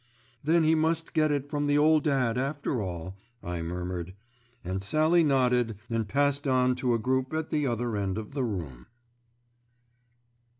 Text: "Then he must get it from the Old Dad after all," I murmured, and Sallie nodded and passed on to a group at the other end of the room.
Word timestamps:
"Then 0.43 0.63
he 0.63 0.73
must 0.73 1.13
get 1.13 1.31
it 1.31 1.47
from 1.47 1.67
the 1.67 1.77
Old 1.77 2.03
Dad 2.05 2.35
after 2.35 2.81
all," 2.81 3.19
I 3.43 3.61
murmured, 3.61 4.15
and 4.63 4.81
Sallie 4.81 5.23
nodded 5.23 5.77
and 5.91 6.07
passed 6.07 6.47
on 6.47 6.73
to 6.77 6.95
a 6.95 6.97
group 6.97 7.31
at 7.35 7.51
the 7.51 7.67
other 7.67 7.95
end 7.95 8.17
of 8.17 8.31
the 8.33 8.43
room. 8.43 8.87